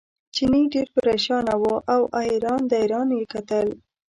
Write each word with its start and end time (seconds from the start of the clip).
چیني 0.35 0.61
ډېر 0.73 0.87
پرېشانه 0.97 1.53
و 1.61 1.63
او 1.93 2.01
اریان 2.19 2.61
دریان 2.71 3.09
یې 3.17 3.23
کتل. 3.33 3.67